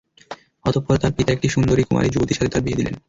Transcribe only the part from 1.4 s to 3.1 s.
সুন্দরী কুমারী যুবতীর সাথে তার বিয়ে দিলেন।